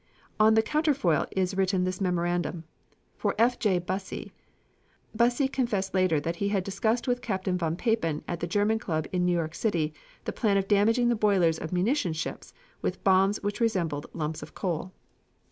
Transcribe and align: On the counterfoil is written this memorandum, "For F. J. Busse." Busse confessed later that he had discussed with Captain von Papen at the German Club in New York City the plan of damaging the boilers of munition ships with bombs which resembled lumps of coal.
On 0.39 0.55
the 0.55 0.63
counterfoil 0.63 1.27
is 1.29 1.55
written 1.55 1.83
this 1.83 2.01
memorandum, 2.01 2.63
"For 3.17 3.35
F. 3.37 3.59
J. 3.59 3.79
Busse." 3.79 4.31
Busse 5.15 5.51
confessed 5.51 5.93
later 5.93 6.19
that 6.19 6.37
he 6.37 6.49
had 6.49 6.63
discussed 6.63 7.07
with 7.07 7.21
Captain 7.21 7.55
von 7.55 7.75
Papen 7.75 8.23
at 8.27 8.39
the 8.39 8.47
German 8.47 8.79
Club 8.79 9.05
in 9.13 9.27
New 9.27 9.31
York 9.33 9.53
City 9.53 9.93
the 10.25 10.33
plan 10.33 10.57
of 10.57 10.67
damaging 10.67 11.09
the 11.09 11.15
boilers 11.15 11.59
of 11.59 11.71
munition 11.71 12.13
ships 12.13 12.51
with 12.81 13.03
bombs 13.03 13.43
which 13.43 13.61
resembled 13.61 14.07
lumps 14.11 14.41
of 14.41 14.55
coal. 14.55 14.91